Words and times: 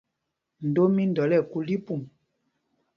Ndom 0.67 0.89
mí 0.95 1.03
Ndɔl 1.09 1.31
ɛ 1.37 1.39
kul 1.51 1.65
tí 1.69 1.75
pum. 1.85 2.01